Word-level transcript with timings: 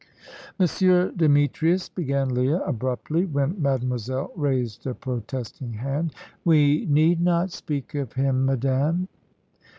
"Monsieur 0.57 1.11
Demetrius," 1.11 1.87
began 1.87 2.29
Leah, 2.33 2.63
abruptly, 2.65 3.25
when 3.25 3.61
Mademoiselle 3.61 4.31
raised 4.35 4.87
a 4.87 4.95
protesting 4.95 5.73
hand. 5.73 6.11
"We 6.43 6.87
need 6.87 7.21
not 7.21 7.51
speak 7.51 7.93
of 7.93 8.13
him, 8.13 8.43
madame." 8.43 9.09